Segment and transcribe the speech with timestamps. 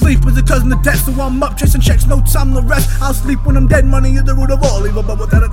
[0.00, 2.88] sleep is a cousin of death, so I'm up chasing checks, no time to rest.
[3.02, 5.52] I'll sleep when I'm dead, money is the root of all evil, but without it,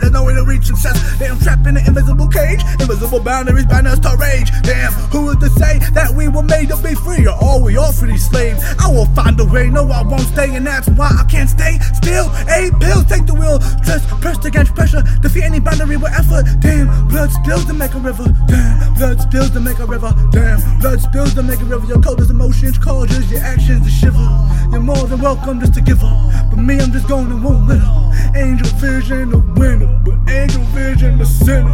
[0.58, 0.98] reach success.
[1.20, 4.50] Damn, trapped in an invisible cage, invisible boundaries bind us to rage.
[4.64, 7.78] Damn, who is to say that we were made to be free, or are we
[7.78, 8.64] all free slaves?
[8.80, 11.78] I will find a way, no, I won't stay, and that's why I can't stay
[11.94, 12.28] still.
[12.50, 16.46] A pill, take the wheel, just pressed against pressure, defeat any boundary with effort.
[16.60, 18.26] Damn, blood spills to make a river.
[18.48, 20.14] Damn, blood spills to make a river.
[20.32, 21.86] Damn, blood spills to make a river.
[21.86, 24.28] Your coldest emotions causes your actions to shiver.
[24.72, 26.17] You're more than welcome just to give up,
[26.58, 28.36] me, I'm just going to let up.
[28.36, 31.70] Angel vision, a winner, but angel vision, the sinner.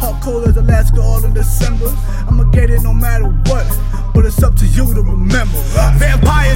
[0.00, 1.94] Hot cold as Alaska all in December.
[2.26, 3.66] I'ma get it no matter what,
[4.14, 5.58] but it's up to you to remember.
[5.98, 6.49] Vampires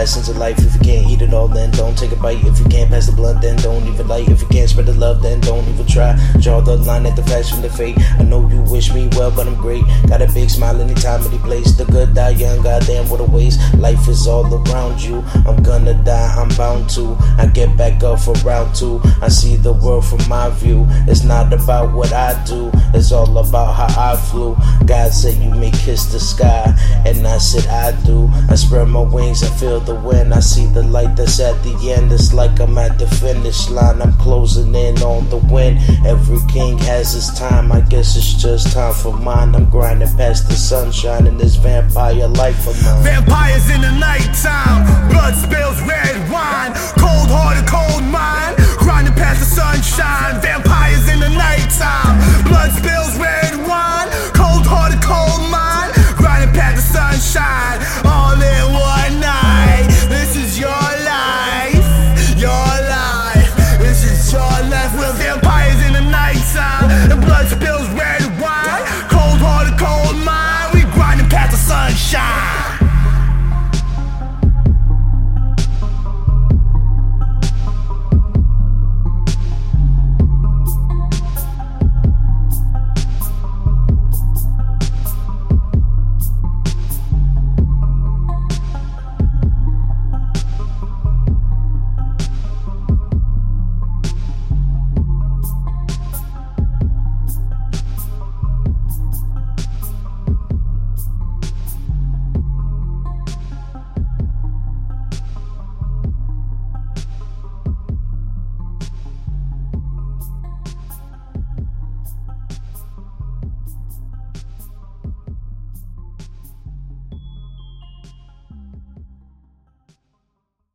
[0.00, 2.42] Lessons of life, if you can't eat it all, then don't take a bite.
[2.42, 4.30] If you can't pass the blunt, then don't even light.
[4.30, 6.18] If you can't spread the love, then don't even try.
[6.40, 7.98] Draw the line at the facts from the fate.
[8.18, 9.84] I know you wish me well, but I'm great.
[10.08, 11.72] Got a big smile anytime, any place.
[11.72, 13.60] The good die young, goddamn, what a waste.
[13.76, 15.22] Life is all around you.
[15.46, 17.14] I'm gonna die, I'm bound to.
[17.36, 19.02] I get back up for round two.
[19.20, 20.86] I see the world from my view.
[21.08, 24.56] It's not about what I do, it's all about how I flew.
[24.86, 28.30] God said you may kiss the sky, and I said I do.
[28.48, 30.32] I spread my wings and feel the the.
[30.32, 32.12] I see the light that's at the end.
[32.12, 34.00] It's like I'm at the finish line.
[34.02, 35.78] I'm closing in on the win.
[36.06, 37.72] Every king has his time.
[37.72, 39.54] I guess it's just time for mine.
[39.54, 43.02] I'm grinding past the sunshine in this vampire life of mine.
[43.02, 45.10] Vampires in the nighttime.
[45.10, 46.72] Blood spills red wine.
[46.98, 47.68] Cold hearted.
[47.68, 47.79] Cold